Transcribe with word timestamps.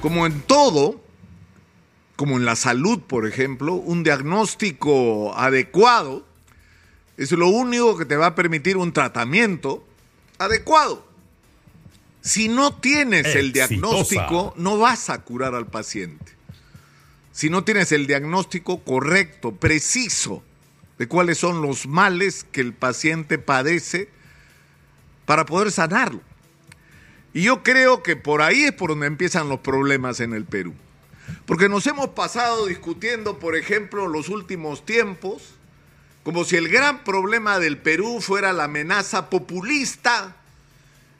Como 0.00 0.26
en 0.26 0.40
todo, 0.42 1.00
como 2.16 2.36
en 2.36 2.44
la 2.44 2.56
salud, 2.56 3.00
por 3.00 3.26
ejemplo, 3.26 3.74
un 3.74 4.02
diagnóstico 4.02 5.34
adecuado 5.36 6.26
es 7.16 7.32
lo 7.32 7.48
único 7.48 7.98
que 7.98 8.06
te 8.06 8.16
va 8.16 8.28
a 8.28 8.34
permitir 8.34 8.78
un 8.78 8.92
tratamiento 8.92 9.86
adecuado. 10.38 11.06
Si 12.22 12.48
no 12.48 12.74
tienes 12.74 13.34
el 13.36 13.52
diagnóstico, 13.52 14.54
no 14.56 14.78
vas 14.78 15.10
a 15.10 15.22
curar 15.22 15.54
al 15.54 15.66
paciente. 15.66 16.32
Si 17.32 17.50
no 17.50 17.62
tienes 17.64 17.92
el 17.92 18.06
diagnóstico 18.06 18.82
correcto, 18.82 19.52
preciso, 19.52 20.42
de 20.98 21.08
cuáles 21.08 21.38
son 21.38 21.62
los 21.62 21.86
males 21.86 22.44
que 22.44 22.62
el 22.62 22.72
paciente 22.72 23.38
padece 23.38 24.08
para 25.26 25.46
poder 25.46 25.70
sanarlo. 25.72 26.22
Y 27.32 27.42
yo 27.42 27.62
creo 27.62 28.02
que 28.02 28.16
por 28.16 28.42
ahí 28.42 28.64
es 28.64 28.72
por 28.72 28.90
donde 28.90 29.06
empiezan 29.06 29.48
los 29.48 29.60
problemas 29.60 30.20
en 30.20 30.32
el 30.32 30.44
Perú. 30.44 30.74
Porque 31.46 31.68
nos 31.68 31.86
hemos 31.86 32.10
pasado 32.10 32.66
discutiendo, 32.66 33.38
por 33.38 33.56
ejemplo, 33.56 34.08
los 34.08 34.28
últimos 34.28 34.84
tiempos, 34.84 35.54
como 36.22 36.44
si 36.44 36.56
el 36.56 36.68
gran 36.68 37.04
problema 37.04 37.58
del 37.58 37.78
Perú 37.78 38.20
fuera 38.20 38.52
la 38.52 38.64
amenaza 38.64 39.30
populista 39.30 40.36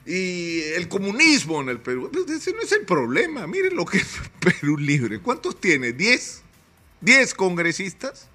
y 0.05 0.61
el 0.75 0.87
comunismo 0.89 1.61
en 1.61 1.69
el 1.69 1.79
Perú. 1.79 2.11
Ese 2.27 2.53
no 2.53 2.61
es 2.61 2.71
el 2.71 2.85
problema. 2.85 3.47
Miren 3.47 3.75
lo 3.75 3.85
que 3.85 3.99
es 3.99 4.19
Perú 4.39 4.77
Libre. 4.77 5.19
¿Cuántos 5.19 5.59
tiene? 5.59 5.93
¿Diez? 5.93 6.41
¿Diez 6.99 7.33
congresistas? 7.33 8.27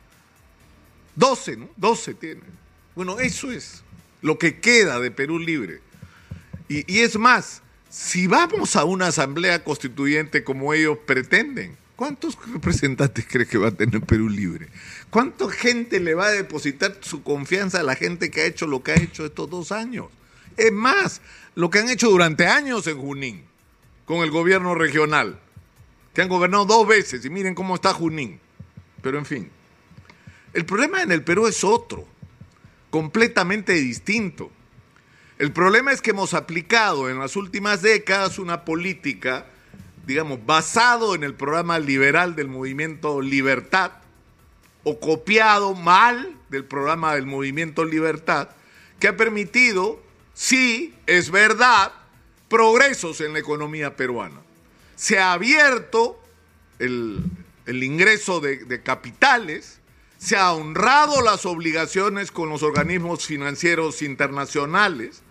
Doce, 1.14 1.56
¿no? 1.56 1.68
Doce 1.76 2.14
tiene. 2.14 2.42
Bueno, 2.94 3.20
eso 3.20 3.52
es 3.52 3.82
lo 4.22 4.38
que 4.38 4.60
queda 4.60 4.98
de 4.98 5.10
Perú 5.10 5.38
Libre. 5.38 5.80
Y 6.68 6.98
es 6.98 7.16
más, 7.16 7.62
si 7.88 8.26
vamos 8.26 8.76
a 8.76 8.84
una 8.84 9.08
asamblea 9.08 9.64
constituyente 9.64 10.44
como 10.44 10.74
ellos 10.74 10.98
pretenden, 11.06 11.76
¿cuántos 11.96 12.36
representantes 12.52 13.26
cree 13.30 13.46
que 13.46 13.58
va 13.58 13.68
a 13.68 13.72
tener 13.72 14.00
Perú 14.02 14.28
Libre? 14.28 14.68
¿Cuánta 15.10 15.48
gente 15.50 16.00
le 16.00 16.14
va 16.14 16.26
a 16.26 16.32
depositar 16.32 16.98
su 17.00 17.22
confianza 17.22 17.80
a 17.80 17.84
la 17.84 17.94
gente 17.94 18.30
que 18.30 18.42
ha 18.42 18.46
hecho 18.46 18.66
lo 18.66 18.82
que 18.82 18.92
ha 18.92 18.96
hecho 18.96 19.24
estos 19.24 19.48
dos 19.48 19.72
años? 19.72 20.06
Es 20.56 20.72
más, 20.72 21.20
lo 21.54 21.70
que 21.70 21.78
han 21.78 21.88
hecho 21.88 22.10
durante 22.10 22.46
años 22.46 22.86
en 22.86 22.98
Junín, 22.98 23.44
con 24.04 24.18
el 24.18 24.30
gobierno 24.30 24.74
regional, 24.74 25.38
que 26.14 26.22
han 26.22 26.28
gobernado 26.28 26.64
dos 26.64 26.86
veces 26.88 27.24
y 27.24 27.30
miren 27.30 27.54
cómo 27.54 27.74
está 27.74 27.92
Junín. 27.92 28.40
Pero 29.02 29.18
en 29.18 29.26
fin, 29.26 29.50
el 30.54 30.64
problema 30.64 31.02
en 31.02 31.12
el 31.12 31.22
Perú 31.22 31.46
es 31.46 31.62
otro, 31.62 32.06
completamente 32.90 33.74
distinto. 33.74 34.50
El 35.38 35.52
problema 35.52 35.92
es 35.92 36.00
que 36.00 36.10
hemos 36.10 36.32
aplicado 36.32 37.10
en 37.10 37.18
las 37.18 37.36
últimas 37.36 37.82
décadas 37.82 38.38
una 38.38 38.64
política, 38.64 39.46
digamos, 40.06 40.46
basado 40.46 41.14
en 41.14 41.24
el 41.24 41.34
programa 41.34 41.78
liberal 41.78 42.34
del 42.34 42.48
movimiento 42.48 43.20
Libertad, 43.20 43.92
o 44.82 44.98
copiado 44.98 45.74
mal 45.74 46.34
del 46.48 46.64
programa 46.64 47.14
del 47.14 47.26
movimiento 47.26 47.84
Libertad, 47.84 48.48
que 48.98 49.08
ha 49.08 49.16
permitido, 49.16 50.00
sí, 50.32 50.94
es 51.04 51.30
verdad, 51.30 51.92
progresos 52.48 53.20
en 53.20 53.34
la 53.34 53.40
economía 53.40 53.94
peruana. 53.94 54.40
Se 54.94 55.18
ha 55.18 55.32
abierto 55.32 56.18
el, 56.78 57.20
ingreso 57.66 58.40
de, 58.40 58.64
de 58.64 58.82
capitales, 58.82 59.80
se 60.16 60.36
ha 60.36 60.52
honrado 60.54 61.20
las 61.20 61.44
obligaciones 61.44 62.30
con 62.30 62.48
los 62.48 62.62
organismos 62.62 63.26
financieros 63.26 64.00
internacionales, 64.00 65.22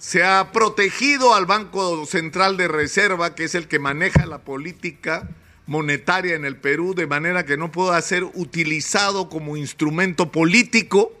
se 0.00 0.24
ha 0.24 0.50
protegido 0.50 1.34
al 1.34 1.44
Banco 1.44 2.06
Central 2.06 2.56
de 2.56 2.68
Reserva, 2.68 3.34
que 3.34 3.44
es 3.44 3.54
el 3.54 3.68
que 3.68 3.78
maneja 3.78 4.24
la 4.24 4.38
política 4.38 5.28
monetaria 5.66 6.34
en 6.34 6.46
el 6.46 6.56
Perú, 6.56 6.94
de 6.94 7.06
manera 7.06 7.44
que 7.44 7.58
no 7.58 7.70
pueda 7.70 8.00
ser 8.00 8.24
utilizado 8.24 9.28
como 9.28 9.58
instrumento 9.58 10.32
político 10.32 11.12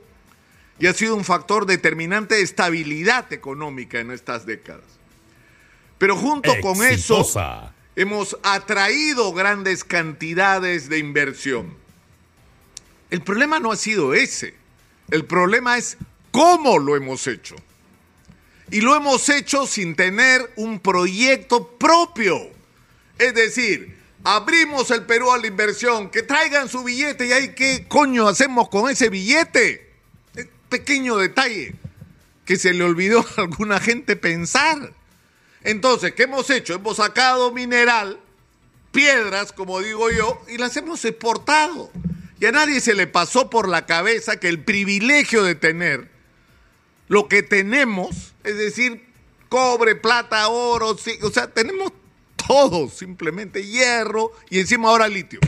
y 0.78 0.86
ha 0.86 0.94
sido 0.94 1.14
un 1.14 1.24
factor 1.24 1.66
determinante 1.66 2.36
de 2.36 2.40
estabilidad 2.40 3.30
económica 3.34 4.00
en 4.00 4.10
estas 4.10 4.46
décadas. 4.46 4.86
Pero 5.98 6.16
junto 6.16 6.50
con 6.62 6.82
eso 6.82 7.22
hemos 7.96 8.38
atraído 8.42 9.34
grandes 9.34 9.84
cantidades 9.84 10.88
de 10.88 10.96
inversión. 10.96 11.76
El 13.10 13.20
problema 13.20 13.60
no 13.60 13.72
ha 13.72 13.76
sido 13.76 14.14
ese, 14.14 14.54
el 15.10 15.26
problema 15.26 15.76
es 15.76 15.98
cómo 16.30 16.78
lo 16.78 16.96
hemos 16.96 17.26
hecho. 17.26 17.56
Y 18.70 18.80
lo 18.80 18.94
hemos 18.94 19.28
hecho 19.28 19.66
sin 19.66 19.96
tener 19.96 20.52
un 20.56 20.78
proyecto 20.78 21.68
propio. 21.76 22.38
Es 23.18 23.34
decir, 23.34 23.96
abrimos 24.22 24.90
el 24.90 25.04
Perú 25.04 25.32
a 25.32 25.38
la 25.38 25.46
inversión, 25.46 26.10
que 26.10 26.22
traigan 26.22 26.68
su 26.68 26.84
billete 26.84 27.26
y 27.26 27.32
ahí 27.32 27.54
qué 27.54 27.86
coño 27.88 28.28
hacemos 28.28 28.68
con 28.68 28.90
ese 28.90 29.08
billete. 29.08 29.90
pequeño 30.68 31.16
detalle 31.16 31.74
que 32.44 32.56
se 32.56 32.72
le 32.72 32.84
olvidó 32.84 33.24
a 33.36 33.42
alguna 33.42 33.80
gente 33.80 34.16
pensar. 34.16 34.92
Entonces, 35.62 36.14
¿qué 36.14 36.24
hemos 36.24 36.48
hecho? 36.50 36.74
Hemos 36.74 36.96
sacado 36.96 37.52
mineral, 37.52 38.18
piedras, 38.92 39.52
como 39.52 39.80
digo 39.80 40.10
yo, 40.10 40.40
y 40.48 40.58
las 40.58 40.76
hemos 40.76 41.04
exportado. 41.04 41.90
Y 42.38 42.46
a 42.46 42.52
nadie 42.52 42.80
se 42.80 42.94
le 42.94 43.06
pasó 43.06 43.50
por 43.50 43.68
la 43.68 43.84
cabeza 43.84 44.40
que 44.40 44.48
el 44.48 44.64
privilegio 44.64 45.42
de 45.42 45.54
tener 45.54 46.08
lo 47.10 47.26
que 47.26 47.42
tenemos, 47.42 48.34
es 48.44 48.56
decir, 48.56 49.04
cobre, 49.48 49.96
plata, 49.96 50.46
oro, 50.46 50.90
o 50.90 51.30
sea, 51.30 51.52
tenemos 51.52 51.92
todo, 52.36 52.88
simplemente 52.88 53.66
hierro 53.66 54.30
y 54.48 54.60
encima 54.60 54.90
ahora 54.90 55.08
litio. 55.08 55.40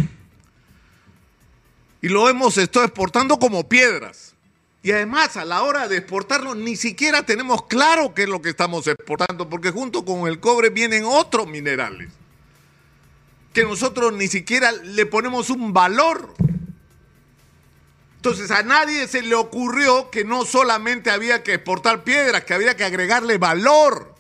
Y 2.00 2.08
lo 2.08 2.28
hemos 2.28 2.58
estado 2.58 2.84
exportando 2.84 3.38
como 3.38 3.68
piedras. 3.68 4.34
Y 4.82 4.90
además, 4.90 5.36
a 5.36 5.44
la 5.44 5.62
hora 5.62 5.86
de 5.86 5.98
exportarlo, 5.98 6.56
ni 6.56 6.74
siquiera 6.74 7.24
tenemos 7.24 7.66
claro 7.66 8.12
qué 8.12 8.24
es 8.24 8.28
lo 8.28 8.42
que 8.42 8.48
estamos 8.48 8.88
exportando, 8.88 9.48
porque 9.48 9.70
junto 9.70 10.04
con 10.04 10.26
el 10.26 10.40
cobre 10.40 10.70
vienen 10.70 11.04
otros 11.04 11.46
minerales, 11.46 12.10
que 13.52 13.62
nosotros 13.62 14.12
ni 14.14 14.26
siquiera 14.26 14.72
le 14.72 15.06
ponemos 15.06 15.48
un 15.48 15.72
valor. 15.72 16.34
Entonces 18.22 18.52
a 18.52 18.62
nadie 18.62 19.08
se 19.08 19.20
le 19.20 19.34
ocurrió 19.34 20.08
que 20.08 20.22
no 20.22 20.44
solamente 20.44 21.10
había 21.10 21.42
que 21.42 21.54
exportar 21.54 22.04
piedras, 22.04 22.44
que 22.44 22.54
había 22.54 22.76
que 22.76 22.84
agregarle 22.84 23.36
valor, 23.36 24.14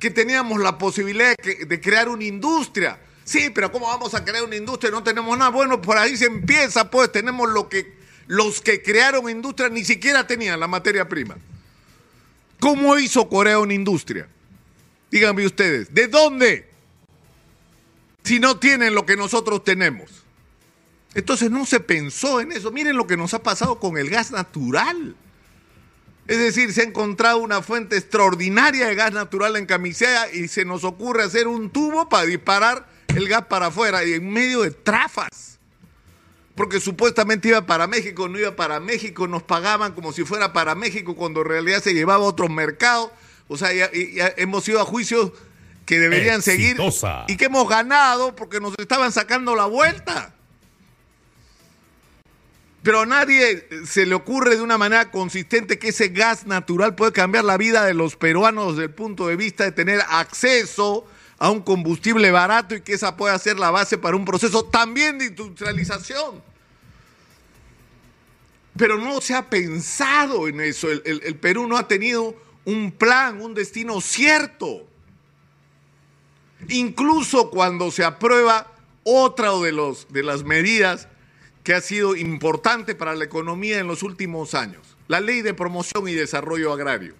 que 0.00 0.10
teníamos 0.10 0.60
la 0.60 0.76
posibilidad 0.76 1.36
de, 1.36 1.80
crear 1.80 2.08
una 2.08 2.24
industria. 2.24 2.98
Sí, 3.22 3.50
pero 3.54 3.70
¿cómo 3.70 3.86
vamos 3.86 4.12
a 4.14 4.24
crear 4.24 4.42
una 4.42 4.56
industria? 4.56 4.90
No 4.90 5.04
tenemos 5.04 5.38
nada. 5.38 5.52
Bueno, 5.52 5.80
por 5.80 5.98
ahí 5.98 6.16
se 6.16 6.24
empieza, 6.24 6.90
pues 6.90 7.12
tenemos 7.12 7.48
lo 7.48 7.68
que 7.68 7.96
los 8.26 8.60
que 8.60 8.82
crearon 8.82 9.30
industria 9.30 9.68
ni 9.68 9.84
siquiera 9.84 10.26
tenían 10.26 10.58
la 10.58 10.66
materia 10.66 11.08
prima. 11.08 11.36
¿Cómo 12.58 12.98
hizo 12.98 13.28
Corea 13.28 13.60
una 13.60 13.72
industria? 13.72 14.26
Díganme 15.12 15.46
ustedes, 15.46 15.94
¿de 15.94 16.08
dónde? 16.08 16.68
Si 18.24 18.40
no 18.40 18.58
tienen 18.58 18.96
lo 18.96 19.06
que 19.06 19.16
nosotros 19.16 19.62
tenemos. 19.62 20.17
Entonces 21.18 21.50
no 21.50 21.66
se 21.66 21.80
pensó 21.80 22.40
en 22.40 22.52
eso. 22.52 22.70
Miren 22.70 22.96
lo 22.96 23.08
que 23.08 23.16
nos 23.16 23.34
ha 23.34 23.42
pasado 23.42 23.80
con 23.80 23.98
el 23.98 24.08
gas 24.08 24.30
natural. 24.30 25.16
Es 26.28 26.38
decir, 26.38 26.72
se 26.72 26.82
ha 26.82 26.84
encontrado 26.84 27.38
una 27.38 27.60
fuente 27.60 27.96
extraordinaria 27.96 28.86
de 28.86 28.94
gas 28.94 29.12
natural 29.12 29.56
en 29.56 29.66
Camisea 29.66 30.32
y 30.32 30.46
se 30.46 30.64
nos 30.64 30.84
ocurre 30.84 31.24
hacer 31.24 31.48
un 31.48 31.70
tubo 31.70 32.08
para 32.08 32.24
disparar 32.24 32.86
el 33.08 33.26
gas 33.28 33.46
para 33.46 33.66
afuera 33.66 34.04
y 34.04 34.12
en 34.12 34.30
medio 34.30 34.62
de 34.62 34.70
trafas. 34.70 35.58
Porque 36.54 36.78
supuestamente 36.78 37.48
iba 37.48 37.66
para 37.66 37.88
México, 37.88 38.28
no 38.28 38.38
iba 38.38 38.54
para 38.54 38.78
México, 38.78 39.26
nos 39.26 39.42
pagaban 39.42 39.94
como 39.94 40.12
si 40.12 40.22
fuera 40.24 40.52
para 40.52 40.76
México 40.76 41.16
cuando 41.16 41.40
en 41.40 41.48
realidad 41.48 41.82
se 41.82 41.94
llevaba 41.94 42.24
a 42.24 42.28
otros 42.28 42.48
mercados. 42.48 43.10
O 43.48 43.56
sea, 43.56 43.72
ya, 43.72 43.90
hemos 44.36 44.68
ido 44.68 44.80
a 44.80 44.84
juicios 44.84 45.32
que 45.84 45.98
deberían 45.98 46.42
seguir 46.42 46.76
y 47.26 47.36
que 47.36 47.46
hemos 47.46 47.68
ganado 47.68 48.36
porque 48.36 48.60
nos 48.60 48.74
estaban 48.78 49.10
sacando 49.10 49.56
la 49.56 49.66
vuelta. 49.66 50.36
Pero 52.88 53.02
a 53.02 53.06
nadie 53.06 53.68
se 53.84 54.06
le 54.06 54.14
ocurre 54.14 54.56
de 54.56 54.62
una 54.62 54.78
manera 54.78 55.10
consistente 55.10 55.78
que 55.78 55.88
ese 55.88 56.08
gas 56.08 56.46
natural 56.46 56.94
puede 56.94 57.12
cambiar 57.12 57.44
la 57.44 57.58
vida 57.58 57.84
de 57.84 57.92
los 57.92 58.16
peruanos 58.16 58.76
desde 58.76 58.84
el 58.84 58.94
punto 58.94 59.26
de 59.26 59.36
vista 59.36 59.64
de 59.64 59.72
tener 59.72 60.00
acceso 60.08 61.04
a 61.36 61.50
un 61.50 61.60
combustible 61.60 62.30
barato 62.30 62.74
y 62.74 62.80
que 62.80 62.94
esa 62.94 63.14
pueda 63.14 63.38
ser 63.38 63.58
la 63.58 63.70
base 63.70 63.98
para 63.98 64.16
un 64.16 64.24
proceso 64.24 64.64
también 64.64 65.18
de 65.18 65.26
industrialización. 65.26 66.42
Pero 68.74 68.96
no 68.96 69.20
se 69.20 69.34
ha 69.34 69.50
pensado 69.50 70.48
en 70.48 70.62
eso. 70.62 70.90
El, 70.90 71.36
Perú 71.36 71.66
no 71.66 71.76
ha 71.76 71.86
tenido 71.86 72.34
un 72.64 72.90
plan, 72.90 73.42
un 73.42 73.52
destino 73.52 74.00
cierto. 74.00 74.88
Incluso 76.70 77.50
cuando 77.50 77.90
se 77.90 78.02
aprueba 78.02 78.72
otra 79.02 79.52
de, 79.58 79.72
los, 79.72 80.10
de 80.10 80.22
las 80.22 80.42
medidas 80.42 81.06
que 81.68 81.74
ha 81.74 81.82
sido 81.82 82.16
importante 82.16 82.94
para 82.94 83.14
la 83.14 83.24
economía 83.24 83.78
en 83.78 83.86
los 83.86 84.02
últimos 84.02 84.54
años, 84.54 84.96
la 85.06 85.20
ley 85.20 85.42
de 85.42 85.52
promoción 85.52 86.08
y 86.08 86.14
desarrollo 86.14 86.72
agrario. 86.72 87.14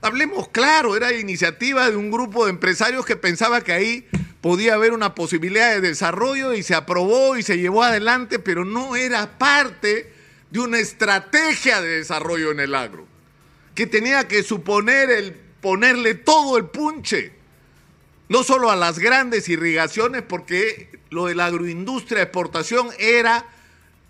Hablemos 0.00 0.48
claro, 0.48 0.96
era 0.96 1.12
iniciativa 1.12 1.90
de 1.90 1.96
un 1.96 2.10
grupo 2.10 2.46
de 2.46 2.52
empresarios 2.52 3.04
que 3.04 3.16
pensaba 3.16 3.60
que 3.60 3.72
ahí 3.72 4.08
podía 4.40 4.72
haber 4.72 4.94
una 4.94 5.14
posibilidad 5.14 5.74
de 5.74 5.82
desarrollo 5.82 6.54
y 6.54 6.62
se 6.62 6.74
aprobó 6.74 7.36
y 7.36 7.42
se 7.42 7.58
llevó 7.58 7.82
adelante, 7.82 8.38
pero 8.38 8.64
no 8.64 8.96
era 8.96 9.36
parte 9.36 10.10
de 10.50 10.60
una 10.60 10.78
estrategia 10.78 11.82
de 11.82 11.98
desarrollo 11.98 12.50
en 12.50 12.60
el 12.60 12.74
agro, 12.74 13.06
que 13.74 13.86
tenía 13.86 14.26
que 14.26 14.42
suponer 14.42 15.10
el 15.10 15.34
ponerle 15.60 16.14
todo 16.14 16.56
el 16.56 16.64
punche, 16.64 17.34
no 18.28 18.42
solo 18.42 18.70
a 18.70 18.76
las 18.76 18.98
grandes 18.98 19.48
irrigaciones, 19.48 20.22
porque 20.22 20.88
lo 21.10 21.26
de 21.26 21.34
la 21.34 21.46
agroindustria 21.46 22.22
exportación 22.22 22.88
era 22.98 23.46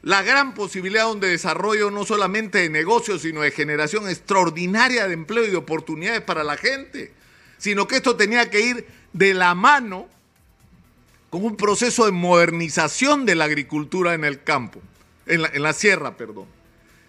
la 0.03 0.23
gran 0.23 0.55
posibilidad 0.55 1.13
de 1.17 1.29
desarrollo 1.29 1.91
no 1.91 2.05
solamente 2.05 2.59
de 2.59 2.71
negocios, 2.71 3.23
sino 3.23 3.41
de 3.41 3.51
generación 3.51 4.09
extraordinaria 4.09 5.09
de 5.09 5.15
empleo 5.15 5.45
y 5.45 5.51
de 5.51 5.57
oportunidades 5.57 6.21
para 6.21 6.45
la 6.45 6.57
gente, 6.57 7.13
sino 7.59 7.89
que 7.89 7.97
esto 7.97 8.15
tenía 8.15 8.51
que 8.51 8.61
ir 8.61 8.87
de 9.13 9.35
la 9.35 9.55
mano 9.55 10.09
con 11.31 11.45
un 11.45 11.57
proceso 11.57 12.05
de 12.05 12.13
modernización 12.13 13.25
de 13.27 13.35
la 13.35 13.45
agricultura 13.45 14.15
en 14.15 14.25
el 14.25 14.43
campo, 14.43 14.81
en 15.27 15.43
la, 15.43 15.49
en 15.49 15.63
la 15.63 15.73
sierra, 15.73 16.17
perdón. 16.17 16.47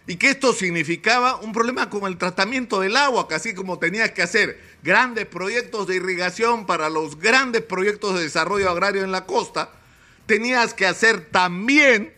Y 0.07 0.17
que 0.17 0.29
esto 0.29 0.53
significaba 0.53 1.37
un 1.37 1.51
problema 1.51 1.89
con 1.89 2.05
el 2.05 2.17
tratamiento 2.17 2.79
del 2.79 2.95
agua, 2.95 3.27
que 3.27 3.35
así 3.35 3.55
como 3.55 3.79
tenías 3.79 4.11
que 4.11 4.21
hacer 4.21 4.59
grandes 4.83 5.25
proyectos 5.25 5.87
de 5.87 5.95
irrigación 5.95 6.67
para 6.67 6.89
los 6.89 7.19
grandes 7.19 7.63
proyectos 7.63 8.15
de 8.15 8.23
desarrollo 8.23 8.69
agrario 8.69 9.03
en 9.03 9.11
la 9.11 9.25
costa, 9.25 9.71
tenías 10.27 10.75
que 10.75 10.85
hacer 10.85 11.25
también 11.31 12.13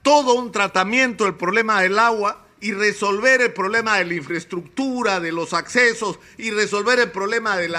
todo 0.00 0.34
un 0.34 0.52
tratamiento 0.52 1.24
del 1.24 1.34
problema 1.34 1.82
del 1.82 1.98
agua 1.98 2.46
y 2.60 2.72
resolver 2.72 3.42
el 3.42 3.52
problema 3.52 3.98
de 3.98 4.06
la 4.06 4.14
infraestructura, 4.14 5.20
de 5.20 5.32
los 5.32 5.52
accesos 5.52 6.18
y 6.38 6.50
resolver 6.50 6.98
el 6.98 7.10
problema 7.10 7.56
del 7.56 7.74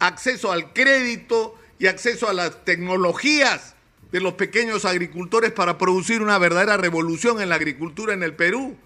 acceso 0.00 0.50
al 0.50 0.72
crédito 0.72 1.54
y 1.78 1.86
acceso 1.86 2.28
a 2.28 2.32
las 2.32 2.64
tecnologías 2.64 3.73
de 4.14 4.20
los 4.20 4.34
pequeños 4.34 4.84
agricultores 4.84 5.50
para 5.50 5.76
producir 5.76 6.22
una 6.22 6.38
verdadera 6.38 6.76
revolución 6.76 7.40
en 7.40 7.48
la 7.48 7.56
agricultura 7.56 8.14
en 8.14 8.22
el 8.22 8.32
Perú. 8.36 8.76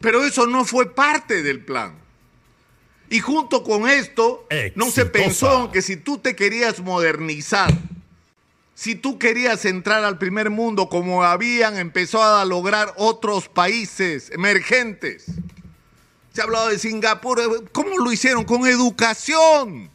Pero 0.00 0.24
eso 0.24 0.46
no 0.46 0.64
fue 0.64 0.94
parte 0.94 1.42
del 1.42 1.64
plan. 1.64 1.96
Y 3.10 3.18
junto 3.18 3.64
con 3.64 3.88
esto, 3.88 4.46
no 4.76 4.88
se 4.92 5.04
pensó 5.04 5.72
que 5.72 5.82
si 5.82 5.96
tú 5.96 6.18
te 6.18 6.36
querías 6.36 6.78
modernizar, 6.78 7.76
si 8.76 8.94
tú 8.94 9.18
querías 9.18 9.64
entrar 9.64 10.04
al 10.04 10.16
primer 10.16 10.50
mundo 10.50 10.88
como 10.88 11.24
habían 11.24 11.76
empezado 11.76 12.36
a 12.36 12.44
lograr 12.44 12.94
otros 12.96 13.48
países 13.48 14.30
emergentes, 14.30 15.26
se 16.32 16.40
ha 16.40 16.44
hablado 16.44 16.68
de 16.68 16.78
Singapur, 16.78 17.68
¿cómo 17.72 17.98
lo 17.98 18.12
hicieron? 18.12 18.44
Con 18.44 18.64
educación. 18.68 19.90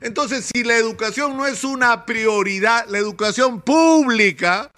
Entonces, 0.00 0.50
si 0.52 0.64
la 0.64 0.76
educación 0.76 1.36
no 1.36 1.46
es 1.46 1.64
una 1.64 2.04
prioridad, 2.04 2.86
la 2.88 2.98
educación 2.98 3.60
pública, 3.60 4.70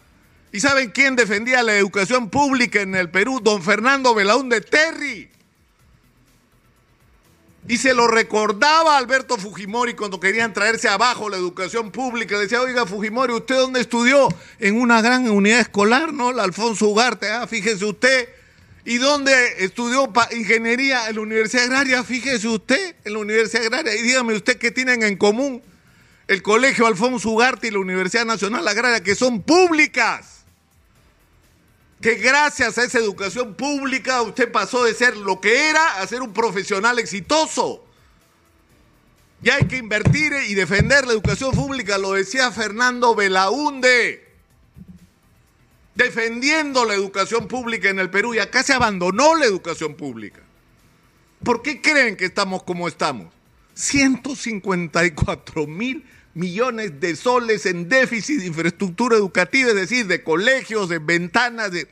¿y 0.53 0.61
saben 0.61 0.91
quién 0.91 1.17
defendía 1.17 1.63
la 1.63 1.77
educación 1.77 2.31
pública 2.31 2.81
en 2.81 2.95
el 2.95 3.11
Perú? 3.11 3.41
Don 3.43 3.63
Fernando 3.63 4.15
Belaúnde 4.15 4.61
Terry. 4.61 5.31
Y 7.69 7.79
se 7.79 7.95
lo 7.95 8.07
recordaba 8.07 8.97
Alberto 8.97 9.37
Fujimori 9.37 9.95
cuando 9.95 10.21
querían 10.21 10.53
traerse 10.53 10.89
abajo 10.89 11.29
la 11.29 11.37
educación 11.37 11.91
pública. 11.91 12.39
Decía, 12.39 12.61
oiga, 12.61 12.87
Fujimori, 12.87 13.33
¿usted 13.33 13.57
dónde 13.57 13.81
estudió? 13.81 14.29
En 14.61 14.81
una 14.81 15.03
gran 15.03 15.29
unidad 15.29 15.59
escolar, 15.59 16.13
¿no? 16.13 16.33
La 16.33 16.45
Alfonso 16.45 16.87
Ugarte, 16.89 17.29
ah, 17.29 17.47
fíjese 17.49 17.85
usted. 17.85 18.29
¿Y 18.87 18.99
dónde 18.99 19.65
estudió 19.65 20.13
ingeniería? 20.31 21.09
En 21.09 21.17
la 21.17 21.23
Universidad 21.23 21.65
Agraria, 21.65 22.05
fíjese 22.05 22.47
usted, 22.47 22.95
en 23.05 23.15
la 23.15 23.19
Universidad 23.19 23.65
Agraria. 23.65 23.97
Y 23.97 24.03
dígame 24.03 24.35
usted 24.35 24.59
qué 24.59 24.71
tienen 24.71 25.03
en 25.03 25.17
común 25.17 25.61
el 26.29 26.41
Colegio 26.41 26.87
Alfonso 26.87 27.31
Ugarte 27.31 27.67
y 27.67 27.73
la 27.73 27.81
Universidad 27.81 28.25
Nacional 28.25 28.67
Agraria, 28.67 29.03
que 29.03 29.17
son 29.17 29.43
públicas 29.43 30.45
que 32.01 32.15
gracias 32.15 32.79
a 32.79 32.85
esa 32.85 32.99
educación 32.99 33.55
pública 33.55 34.23
usted 34.23 34.53
pasó 34.53 34.85
de 34.85 34.95
ser 34.95 35.17
lo 35.17 35.41
que 35.41 35.69
era 35.69 36.01
a 36.01 36.07
ser 36.07 36.23
un 36.23 36.33
profesional 36.33 37.01
exitoso. 37.01 37.85
Y 39.43 39.51
hay 39.51 39.67
que 39.67 39.79
invertir 39.79 40.33
y 40.47 40.55
defender 40.55 41.07
la 41.07 41.13
educación 41.13 41.53
pública, 41.53 41.99
lo 41.99 42.13
decía 42.13 42.53
Fernando 42.53 43.17
Belaunde, 43.17 44.26
defendiendo 45.97 46.85
la 46.85 46.95
educación 46.95 47.49
pública 47.49 47.89
en 47.89 47.99
el 47.99 48.11
Perú 48.11 48.35
y 48.35 48.39
acá 48.39 48.63
se 48.63 48.73
abandonó 48.73 49.35
la 49.35 49.47
educación 49.47 49.95
pública. 49.95 50.41
¿Por 51.43 51.63
qué 51.63 51.81
creen 51.81 52.17
que 52.17 52.27
estamos 52.27 52.63
como 52.63 52.87
estamos? 52.87 53.33
154 53.75 55.67
mil 55.67 56.05
millones 56.35 57.01
de 57.01 57.17
soles 57.17 57.67
en 57.67 57.89
déficit 57.89 58.41
de 58.41 58.47
infraestructura 58.47 59.17
educativa, 59.17 59.71
es 59.71 59.75
decir, 59.75 60.07
de 60.07 60.23
colegios, 60.23 60.89
de 60.89 60.99
ventanas, 60.99 61.73
de... 61.73 61.89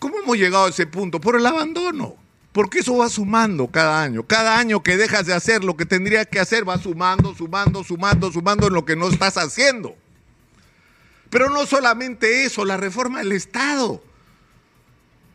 ¿Cómo 0.00 0.18
hemos 0.18 0.36
llegado 0.36 0.66
a 0.66 0.70
ese 0.70 0.86
punto? 0.86 1.20
Por 1.20 1.36
el 1.36 1.46
abandono. 1.46 2.16
Porque 2.52 2.80
eso 2.80 2.96
va 2.96 3.08
sumando 3.08 3.68
cada 3.68 4.02
año. 4.02 4.26
Cada 4.26 4.58
año 4.58 4.82
que 4.82 4.96
dejas 4.96 5.26
de 5.26 5.34
hacer 5.34 5.62
lo 5.62 5.76
que 5.76 5.86
tendrías 5.86 6.26
que 6.26 6.40
hacer 6.40 6.68
va 6.68 6.78
sumando, 6.78 7.34
sumando, 7.34 7.84
sumando, 7.84 8.32
sumando 8.32 8.66
en 8.66 8.74
lo 8.74 8.84
que 8.84 8.96
no 8.96 9.08
estás 9.08 9.36
haciendo. 9.36 9.96
Pero 11.30 11.50
no 11.50 11.66
solamente 11.66 12.44
eso, 12.44 12.64
la 12.64 12.76
reforma 12.76 13.18
del 13.18 13.32
Estado. 13.32 14.02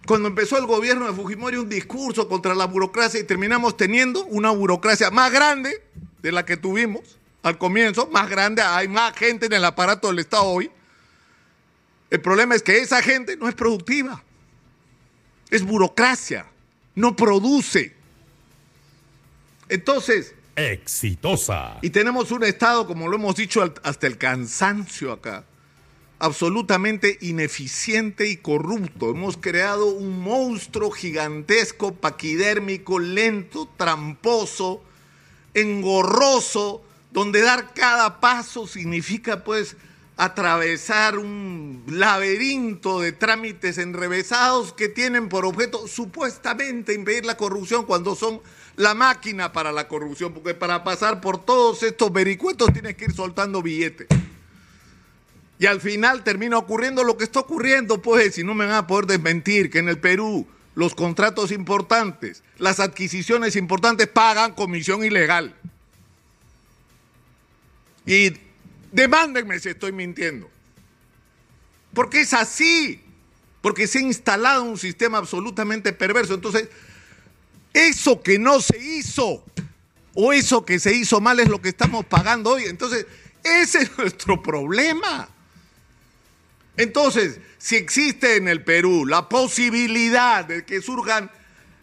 Cuando 0.05 0.27
empezó 0.27 0.57
el 0.57 0.65
gobierno 0.65 1.07
de 1.07 1.13
Fujimori 1.13 1.57
un 1.57 1.69
discurso 1.69 2.27
contra 2.27 2.55
la 2.55 2.65
burocracia 2.65 3.19
y 3.19 3.23
terminamos 3.23 3.77
teniendo 3.77 4.25
una 4.25 4.51
burocracia 4.51 5.11
más 5.11 5.31
grande 5.31 5.81
de 6.21 6.31
la 6.31 6.45
que 6.45 6.57
tuvimos, 6.57 7.17
al 7.41 7.57
comienzo, 7.57 8.07
más 8.07 8.29
grande, 8.29 8.61
hay 8.61 8.87
más 8.87 9.15
gente 9.15 9.45
en 9.45 9.53
el 9.53 9.65
aparato 9.65 10.07
del 10.07 10.19
Estado 10.19 10.43
hoy. 10.43 10.71
El 12.09 12.21
problema 12.21 12.55
es 12.55 12.63
que 12.63 12.79
esa 12.79 13.01
gente 13.01 13.37
no 13.37 13.47
es 13.47 13.55
productiva, 13.55 14.23
es 15.49 15.63
burocracia, 15.63 16.45
no 16.95 17.15
produce. 17.15 17.95
Entonces... 19.69 20.33
Exitosa. 20.55 21.79
Y 21.81 21.89
tenemos 21.89 22.31
un 22.31 22.43
Estado, 22.43 22.85
como 22.85 23.07
lo 23.07 23.15
hemos 23.15 23.35
dicho 23.35 23.73
hasta 23.83 24.07
el 24.07 24.17
cansancio 24.17 25.11
acá, 25.11 25.45
absolutamente 26.19 27.17
ineficiente 27.21 28.29
y 28.29 28.37
corrupto. 28.37 29.09
Hemos 29.09 29.37
creado 29.37 29.87
un 29.87 30.21
monstruo 30.21 30.91
gigantesco, 30.91 31.95
paquidérmico, 31.95 32.99
lento, 32.99 33.69
tramposo, 33.77 34.81
engorroso, 35.53 36.81
donde 37.11 37.41
dar 37.41 37.73
cada 37.73 38.19
paso 38.19 38.67
significa 38.67 39.43
pues 39.43 39.75
atravesar 40.15 41.17
un 41.17 41.83
laberinto 41.87 42.99
de 42.99 43.11
trámites 43.11 43.77
enrevesados 43.77 44.71
que 44.73 44.87
tienen 44.87 45.27
por 45.27 45.45
objeto 45.45 45.87
supuestamente 45.87 46.93
impedir 46.93 47.25
la 47.25 47.35
corrupción 47.35 47.85
cuando 47.85 48.15
son 48.15 48.41
la 48.75 48.93
máquina 48.93 49.51
para 49.51 49.71
la 49.71 49.87
corrupción, 49.87 50.33
porque 50.33 50.53
para 50.53 50.83
pasar 50.83 51.21
por 51.21 51.43
todos 51.43 51.83
estos 51.83 52.11
vericuetos 52.11 52.71
tienes 52.73 52.95
que 52.95 53.05
ir 53.05 53.13
soltando 53.13 53.61
billetes. 53.61 54.07
Y 55.63 55.65
al 55.65 55.79
final 55.79 56.25
termina 56.25 56.57
ocurriendo 56.57 57.05
lo 57.05 57.15
que 57.15 57.23
está 57.23 57.39
ocurriendo, 57.39 58.01
pues, 58.01 58.35
si 58.35 58.43
no 58.43 58.53
me 58.53 58.65
van 58.65 58.75
a 58.75 58.85
poder 58.85 59.05
desmentir 59.05 59.69
que 59.69 59.79
en 59.79 59.87
el 59.87 59.97
Perú 59.97 60.45
los 60.75 60.93
contratos 60.93 61.53
importantes, 61.53 62.43
las 62.57 62.81
adquisiciones 62.81 63.55
importantes 63.55 64.07
pagan 64.07 64.55
comisión 64.55 65.05
ilegal. 65.05 65.55
Y 68.05 68.33
demándenme 68.91 69.57
si 69.61 69.69
estoy 69.69 69.93
mintiendo. 69.93 70.51
Porque 71.93 72.19
es 72.19 72.33
así. 72.33 73.01
Porque 73.61 73.87
se 73.87 73.99
ha 73.99 74.01
instalado 74.01 74.63
un 74.63 74.77
sistema 74.77 75.17
absolutamente 75.17 75.93
perverso. 75.93 76.33
Entonces, 76.33 76.67
eso 77.71 78.21
que 78.21 78.37
no 78.37 78.59
se 78.59 78.77
hizo 78.79 79.45
o 80.13 80.33
eso 80.33 80.65
que 80.65 80.77
se 80.77 80.93
hizo 80.93 81.21
mal 81.21 81.39
es 81.39 81.47
lo 81.47 81.61
que 81.61 81.69
estamos 81.69 82.03
pagando 82.05 82.49
hoy. 82.49 82.65
Entonces, 82.65 83.05
ese 83.45 83.83
es 83.83 83.97
nuestro 83.97 84.43
problema. 84.43 85.29
Entonces, 86.77 87.39
si 87.57 87.75
existe 87.75 88.35
en 88.35 88.47
el 88.47 88.63
Perú 88.63 89.05
la 89.05 89.29
posibilidad 89.29 90.45
de 90.45 90.65
que 90.65 90.81
surjan 90.81 91.31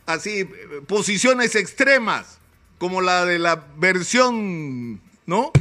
así 0.06 0.48
posiciones 0.86 1.54
extremas, 1.54 2.38
como 2.78 3.00
la 3.00 3.24
de 3.24 3.38
la 3.38 3.66
versión, 3.76 5.00
¿no? 5.26 5.52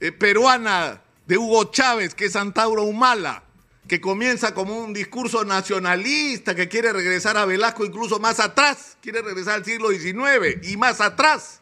Eh, 0.00 0.10
peruana 0.10 1.02
de 1.26 1.38
Hugo 1.38 1.70
Chávez, 1.70 2.14
que 2.14 2.24
es 2.24 2.36
Antauro 2.36 2.82
Humala, 2.82 3.44
que 3.86 4.00
comienza 4.00 4.54
como 4.54 4.78
un 4.78 4.92
discurso 4.92 5.44
nacionalista, 5.44 6.54
que 6.54 6.68
quiere 6.68 6.92
regresar 6.92 7.36
a 7.36 7.44
Velasco 7.44 7.84
incluso 7.84 8.18
más 8.18 8.40
atrás, 8.40 8.96
quiere 9.00 9.22
regresar 9.22 9.54
al 9.54 9.64
siglo 9.64 9.90
XIX 9.90 10.66
y 10.66 10.76
más 10.76 11.00
atrás. 11.00 11.60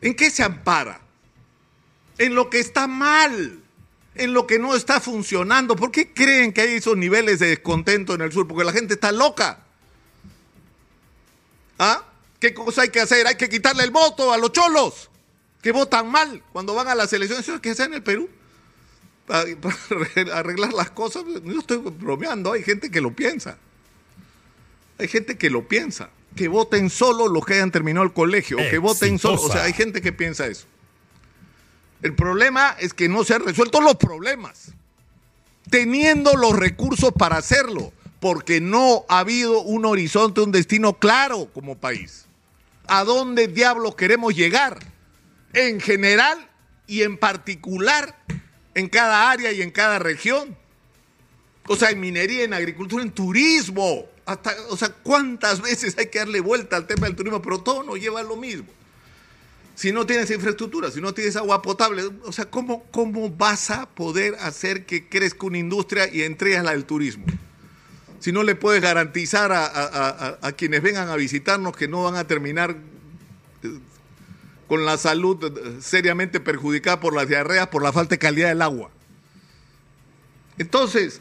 ¿En 0.00 0.14
qué 0.14 0.30
se 0.30 0.42
ampara? 0.42 1.00
En 2.18 2.34
lo 2.34 2.50
que 2.50 2.60
está 2.60 2.86
mal, 2.86 3.63
en 4.14 4.32
lo 4.32 4.46
que 4.46 4.58
no 4.58 4.74
está 4.74 5.00
funcionando. 5.00 5.76
¿Por 5.76 5.90
qué 5.90 6.12
creen 6.12 6.52
que 6.52 6.62
hay 6.62 6.72
esos 6.74 6.96
niveles 6.96 7.38
de 7.40 7.48
descontento 7.48 8.14
en 8.14 8.20
el 8.20 8.32
sur? 8.32 8.46
Porque 8.46 8.64
la 8.64 8.72
gente 8.72 8.94
está 8.94 9.12
loca. 9.12 9.60
¿Ah? 11.78 12.04
¿Qué 12.38 12.54
cosa 12.54 12.82
hay 12.82 12.90
que 12.90 13.00
hacer? 13.00 13.26
Hay 13.26 13.36
que 13.36 13.48
quitarle 13.48 13.84
el 13.84 13.90
voto 13.90 14.32
a 14.32 14.38
los 14.38 14.52
cholos 14.52 15.10
que 15.62 15.72
votan 15.72 16.10
mal 16.10 16.42
cuando 16.52 16.74
van 16.74 16.88
a 16.88 16.94
las 16.94 17.12
elecciones. 17.12 17.48
¿Eso 17.48 17.56
es 17.56 17.60
que 17.60 17.82
en 17.82 17.94
el 17.94 18.02
Perú? 18.02 18.28
Para, 19.26 19.46
para 19.60 20.38
arreglar 20.38 20.72
las 20.72 20.90
cosas. 20.90 21.24
No 21.42 21.60
estoy 21.60 21.78
bromeando, 21.78 22.52
hay 22.52 22.62
gente 22.62 22.90
que 22.90 23.00
lo 23.00 23.14
piensa. 23.14 23.58
Hay 24.98 25.08
gente 25.08 25.36
que 25.36 25.50
lo 25.50 25.66
piensa. 25.66 26.10
Que 26.36 26.48
voten 26.48 26.90
solo 26.90 27.28
los 27.28 27.44
que 27.46 27.54
hayan 27.54 27.70
terminado 27.70 28.04
el 28.04 28.12
colegio. 28.12 28.58
O 28.58 28.70
que 28.70 28.78
voten 28.78 29.18
solo. 29.18 29.40
O 29.40 29.50
sea, 29.50 29.64
hay 29.64 29.72
gente 29.72 30.02
que 30.02 30.12
piensa 30.12 30.46
eso. 30.46 30.66
El 32.04 32.14
problema 32.14 32.76
es 32.78 32.92
que 32.92 33.08
no 33.08 33.24
se 33.24 33.32
han 33.32 33.46
resuelto 33.46 33.80
los 33.80 33.96
problemas. 33.96 34.72
Teniendo 35.70 36.34
los 36.34 36.54
recursos 36.54 37.14
para 37.18 37.38
hacerlo. 37.38 37.94
Porque 38.20 38.60
no 38.60 39.06
ha 39.08 39.20
habido 39.20 39.62
un 39.62 39.86
horizonte, 39.86 40.42
un 40.42 40.52
destino 40.52 40.98
claro 40.98 41.48
como 41.54 41.78
país. 41.78 42.26
¿A 42.86 43.04
dónde 43.04 43.48
diablos 43.48 43.94
queremos 43.94 44.34
llegar? 44.34 44.80
En 45.54 45.80
general 45.80 46.50
y 46.86 47.04
en 47.04 47.16
particular 47.16 48.14
en 48.74 48.90
cada 48.90 49.30
área 49.30 49.50
y 49.52 49.62
en 49.62 49.70
cada 49.70 49.98
región. 49.98 50.54
O 51.68 51.74
sea, 51.74 51.88
en 51.88 52.00
minería, 52.00 52.44
en 52.44 52.52
agricultura, 52.52 53.02
en 53.02 53.12
turismo. 53.12 54.04
Hasta, 54.26 54.54
o 54.68 54.76
sea, 54.76 54.90
¿cuántas 54.90 55.62
veces 55.62 55.96
hay 55.96 56.08
que 56.08 56.18
darle 56.18 56.40
vuelta 56.40 56.76
al 56.76 56.86
tema 56.86 57.06
del 57.06 57.16
turismo? 57.16 57.40
Pero 57.40 57.62
todo 57.62 57.82
nos 57.82 57.98
lleva 57.98 58.22
lo 58.22 58.36
mismo. 58.36 58.66
Si 59.74 59.90
no 59.92 60.06
tienes 60.06 60.30
infraestructura, 60.30 60.90
si 60.90 61.00
no 61.00 61.12
tienes 61.14 61.34
agua 61.36 61.60
potable, 61.60 62.04
o 62.22 62.32
sea, 62.32 62.44
¿cómo, 62.44 62.84
cómo 62.92 63.28
vas 63.30 63.70
a 63.70 63.86
poder 63.86 64.36
hacer 64.36 64.86
que 64.86 65.08
crezca 65.08 65.46
una 65.46 65.58
industria 65.58 66.12
y 66.12 66.22
entregas 66.22 66.64
la 66.64 66.70
del 66.70 66.84
turismo? 66.84 67.24
Si 68.20 68.30
no 68.30 68.44
le 68.44 68.54
puedes 68.54 68.80
garantizar 68.80 69.52
a, 69.52 70.38
a, 70.40 70.52
quienes 70.52 70.80
vengan 70.80 71.08
a 71.08 71.16
visitarnos 71.16 71.76
que 71.76 71.88
no 71.88 72.04
van 72.04 72.14
a 72.14 72.26
terminar 72.26 72.76
eh, 73.62 73.78
con 74.68 74.86
la 74.86 74.96
salud 74.96 75.44
eh, 75.44 75.82
seriamente 75.82 76.40
perjudicada 76.40 77.00
por 77.00 77.14
las 77.14 77.28
diarreas, 77.28 77.66
por 77.66 77.82
la 77.82 77.92
falta 77.92 78.14
de 78.14 78.18
calidad 78.20 78.48
del 78.48 78.62
agua. 78.62 78.90
Entonces, 80.56 81.20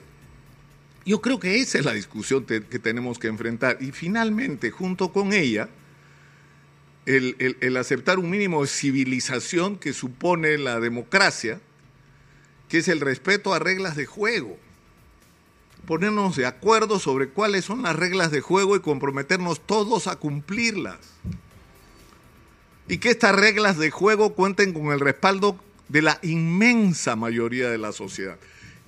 yo 1.05 1.19
creo 1.21 1.39
que 1.39 1.59
esa 1.59 1.79
es 1.79 1.85
la 1.85 1.93
discusión 1.93 2.45
que 2.45 2.79
tenemos 2.79 3.17
que 3.19 3.27
enfrentar. 3.27 3.79
Y 3.81 3.91
finalmente, 3.91 4.71
junto 4.71 5.11
con 5.11 5.33
ella, 5.33 5.67
el, 7.05 7.57
el, 7.59 7.77
aceptar 7.77 8.19
un 8.19 8.29
mínimo 8.29 8.61
de 8.61 8.67
civilización 8.67 9.77
que 9.77 9.93
supone 9.93 10.57
la 10.57 10.79
democracia, 10.79 11.59
que 12.69 12.77
es 12.79 12.87
el 12.87 13.01
respeto 13.01 13.53
a 13.53 13.59
reglas 13.59 13.95
de 13.95 14.05
juego. 14.05 14.57
Ponernos 15.85 16.37
de 16.37 16.45
acuerdo 16.45 16.97
sobre 16.99 17.29
cuáles 17.29 17.65
son 17.65 17.83
las 17.83 17.95
reglas 17.95 18.31
de 18.31 18.41
juego 18.41 18.75
y 18.75 18.79
comprometernos 18.79 19.59
todos 19.65 20.07
a 20.07 20.15
cumplirlas. 20.15 20.97
Y 22.87 22.97
que 22.97 23.09
estas 23.09 23.35
reglas 23.35 23.77
de 23.77 23.91
juego 23.91 24.33
cuenten 24.33 24.73
con 24.73 24.91
el 24.91 24.99
respaldo 24.99 25.59
de 25.89 26.01
la 26.01 26.19
inmensa 26.21 27.15
mayoría 27.15 27.69
de 27.69 27.77
la 27.77 27.91
sociedad. 27.91 28.37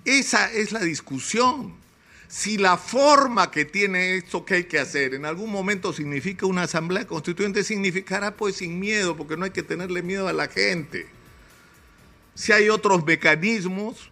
Esa 0.05 0.51
es 0.51 0.71
la 0.71 0.79
discusión 0.79 1.73
si 2.35 2.57
la 2.57 2.75
forma 2.75 3.49
que 3.49 3.63
tiene 3.63 4.17
esto 4.17 4.43
que 4.43 4.55
hay 4.55 4.63
que 4.65 4.77
hacer 4.77 5.13
en 5.13 5.23
algún 5.23 5.49
momento 5.49 5.93
significa 5.93 6.45
una 6.45 6.63
asamblea 6.63 7.07
constituyente, 7.07 7.63
significará 7.63 8.35
pues 8.35 8.57
sin 8.57 8.77
miedo, 8.77 9.15
porque 9.15 9.37
no 9.37 9.45
hay 9.45 9.51
que 9.51 9.63
tenerle 9.63 10.01
miedo 10.01 10.27
a 10.27 10.33
la 10.33 10.49
gente. 10.49 11.07
Si 12.33 12.51
hay 12.51 12.67
otros 12.67 13.05
mecanismos, 13.05 14.11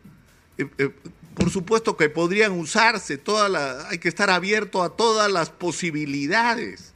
eh, 0.58 0.70
eh, 0.78 0.92
por 1.34 1.50
supuesto 1.50 1.98
que 1.98 2.08
podrían 2.08 2.54
usarse, 2.54 3.18
toda 3.18 3.90
hay 3.90 3.98
que 3.98 4.08
estar 4.08 4.30
abierto 4.30 4.84
a 4.84 4.96
todas 4.96 5.30
las 5.30 5.50
posibilidades. 5.50 6.94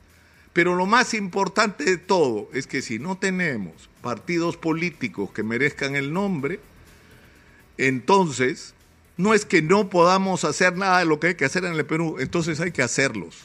Pero 0.53 0.75
lo 0.75 0.85
más 0.85 1.13
importante 1.13 1.83
de 1.83 1.97
todo 1.97 2.49
es 2.53 2.67
que 2.67 2.81
si 2.81 2.99
no 2.99 3.17
tenemos 3.17 3.89
partidos 4.01 4.55
políticos 4.55 5.31
que 5.33 5.43
merezcan 5.43 5.97
el 5.97 6.13
nombre, 6.13 6.61
entonces 7.77 8.75
no 9.17 9.33
es 9.33 9.45
que 9.45 9.61
no 9.61 9.89
podamos 9.89 10.43
hacer 10.43 10.77
nada 10.77 10.99
de 10.99 11.05
lo 11.05 11.19
que 11.19 11.27
hay 11.27 11.35
que 11.35 11.45
hacer 11.45 11.65
en 11.65 11.73
el 11.73 11.85
Perú, 11.85 12.17
entonces 12.19 12.59
hay 12.59 12.71
que 12.71 12.83
hacerlos. 12.83 13.35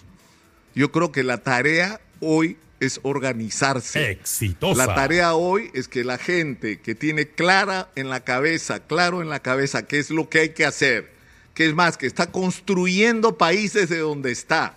Yo 0.75 0.93
creo 0.93 1.13
que 1.13 1.23
la 1.23 1.39
tarea 1.39 2.01
hoy 2.21 2.59
es 2.79 3.01
organizarse. 3.03 4.11
Exitosa. 4.11 4.87
La 4.87 4.95
tarea 4.95 5.35
hoy 5.35 5.71
es 5.73 5.89
que 5.89 6.05
la 6.05 6.19
gente 6.19 6.81
que 6.81 6.95
tiene 6.95 7.29
clara 7.29 7.91
en 7.97 8.11
la 8.11 8.21
cabeza, 8.21 8.81
claro 8.81 9.23
en 9.23 9.29
la 9.29 9.41
cabeza 9.41 9.87
qué 9.87 9.99
es 9.99 10.11
lo 10.11 10.29
que 10.29 10.41
hay 10.41 10.49
que 10.51 10.67
hacer, 10.67 11.11
que 11.55 11.67
es 11.67 11.75
más, 11.75 11.97
que 11.97 12.07
está 12.07 12.31
construyendo 12.31 13.39
países 13.39 13.89
de 13.89 13.99
donde 13.99 14.31
está, 14.31 14.77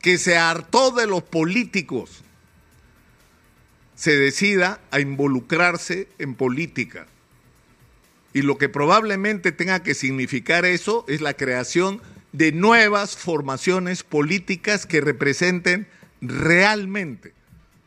que 0.00 0.18
se 0.18 0.36
hartó 0.36 0.90
de 0.90 1.06
los 1.06 1.22
políticos, 1.22 2.22
se 3.94 4.16
decida 4.16 4.80
a 4.90 5.00
involucrarse 5.00 6.08
en 6.18 6.34
política 6.34 7.06
y 8.34 8.42
lo 8.42 8.58
que 8.58 8.68
probablemente 8.68 9.52
tenga 9.52 9.82
que 9.82 9.94
significar 9.94 10.66
eso 10.66 11.04
es 11.08 11.22
la 11.22 11.34
creación 11.34 12.02
de 12.32 12.50
nuevas 12.50 13.16
formaciones 13.16 14.02
políticas 14.02 14.86
que 14.86 15.00
representen 15.00 15.86
realmente, 16.20 17.32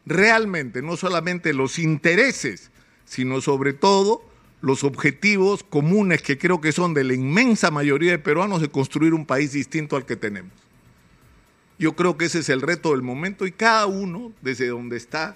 realmente, 0.06 0.82
no 0.82 0.96
solamente 0.96 1.54
los 1.54 1.78
intereses, 1.78 2.72
sino 3.04 3.42
sobre 3.42 3.74
todo 3.74 4.24
los 4.62 4.86
objetivos 4.86 5.64
comunes 5.64 6.22
que 6.22 6.38
creo 6.38 6.62
que 6.62 6.72
son 6.72 6.94
de 6.94 7.04
la 7.04 7.14
inmensa 7.14 7.70
mayoría 7.70 8.12
de 8.12 8.20
peruanos 8.20 8.62
de 8.62 8.70
construir 8.70 9.14
un 9.14 9.26
país 9.26 9.52
distinto 9.52 9.98
al 9.98 10.06
que 10.06 10.16
tenemos. 10.16 10.54
Yo 11.78 11.94
creo 11.94 12.18
que 12.18 12.26
ese 12.26 12.40
es 12.40 12.48
el 12.48 12.62
reto 12.62 12.92
del 12.92 13.02
momento 13.02 13.46
y 13.46 13.52
cada 13.52 13.86
uno, 13.86 14.32
desde 14.42 14.68
donde 14.68 14.96
está, 14.96 15.36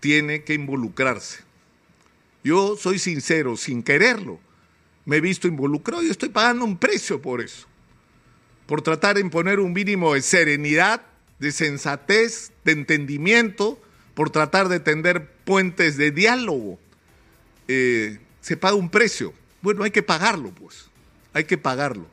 tiene 0.00 0.42
que 0.42 0.54
involucrarse. 0.54 1.51
Yo 2.44 2.76
soy 2.76 2.98
sincero, 2.98 3.56
sin 3.56 3.82
quererlo, 3.82 4.40
me 5.04 5.16
he 5.16 5.20
visto 5.20 5.48
involucrado 5.48 6.02
y 6.02 6.10
estoy 6.10 6.28
pagando 6.28 6.64
un 6.64 6.76
precio 6.76 7.22
por 7.22 7.40
eso, 7.40 7.66
por 8.66 8.82
tratar 8.82 9.16
de 9.16 9.20
imponer 9.20 9.60
un 9.60 9.72
mínimo 9.72 10.14
de 10.14 10.22
serenidad, 10.22 11.02
de 11.38 11.52
sensatez, 11.52 12.52
de 12.64 12.72
entendimiento, 12.72 13.80
por 14.14 14.30
tratar 14.30 14.68
de 14.68 14.80
tender 14.80 15.28
puentes 15.44 15.96
de 15.96 16.10
diálogo. 16.10 16.78
Eh, 17.68 18.18
se 18.40 18.56
paga 18.56 18.74
un 18.74 18.90
precio. 18.90 19.32
Bueno, 19.60 19.84
hay 19.84 19.90
que 19.90 20.02
pagarlo, 20.02 20.50
pues, 20.50 20.86
hay 21.32 21.44
que 21.44 21.58
pagarlo. 21.58 22.06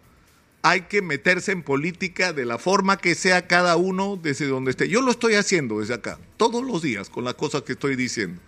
Hay 0.62 0.82
que 0.82 1.02
meterse 1.02 1.54
en 1.54 1.64
política 1.64 2.34
de 2.34 2.46
la 2.46 2.58
forma 2.58 2.98
que 2.98 3.16
sea 3.16 3.48
cada 3.48 3.78
uno 3.78 4.20
desde 4.22 4.46
donde 4.46 4.72
esté. 4.72 4.90
Yo 4.90 5.02
lo 5.02 5.10
estoy 5.10 5.36
haciendo 5.36 5.80
desde 5.80 5.94
acá, 5.94 6.20
todos 6.38 6.64
los 6.64 6.82
días, 6.82 7.10
con 7.10 7.24
las 7.24 7.36
cosas 7.36 7.62
que 7.64 7.74
estoy 7.74 7.96
diciendo 7.96 8.42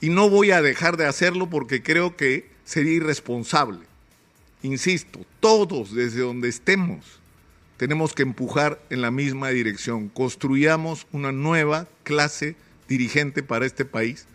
y 0.00 0.10
no 0.10 0.30
voy 0.30 0.50
a 0.50 0.62
dejar 0.62 0.96
de 0.96 1.06
hacerlo 1.06 1.50
porque 1.50 1.82
creo 1.82 2.16
que 2.16 2.50
sería 2.64 2.92
irresponsable. 2.92 3.80
Insisto, 4.62 5.20
todos 5.40 5.94
desde 5.94 6.20
donde 6.20 6.48
estemos 6.48 7.18
tenemos 7.78 8.12
que 8.12 8.24
empujar 8.24 8.80
en 8.90 9.02
la 9.02 9.12
misma 9.12 9.50
dirección. 9.50 10.08
Construyamos 10.08 11.06
una 11.12 11.30
nueva 11.30 11.86
clase 12.02 12.56
dirigente 12.88 13.44
para 13.44 13.66
este 13.66 13.84
país. 13.84 14.26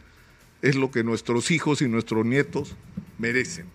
Es 0.62 0.75
lo 0.75 0.91
que 0.91 1.03
nuestros 1.03 1.51
hijos 1.51 1.82
y 1.82 1.89
nuestros 1.89 2.25
nietos 2.25 2.75
merecen. 3.20 3.65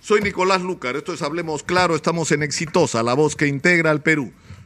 Soy 0.00 0.22
Nicolás 0.22 0.62
Lucar, 0.62 0.96
esto 0.96 1.12
es 1.12 1.22
Hablemos 1.22 1.62
Claro, 1.62 1.94
estamos 1.94 2.32
en 2.32 2.42
Exitosa, 2.42 3.02
la 3.02 3.14
voz 3.14 3.36
que 3.36 3.46
integra 3.46 3.90
al 3.90 4.02
Perú. 4.02 4.32